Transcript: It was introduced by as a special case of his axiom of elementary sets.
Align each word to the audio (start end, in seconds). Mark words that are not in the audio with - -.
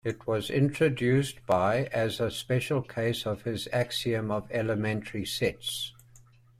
It 0.03 0.25
was 0.25 0.49
introduced 0.49 1.45
by 1.45 1.83
as 1.93 2.19
a 2.19 2.31
special 2.31 2.81
case 2.81 3.27
of 3.27 3.43
his 3.43 3.67
axiom 3.71 4.31
of 4.31 4.49
elementary 4.51 5.25
sets. 5.25 5.93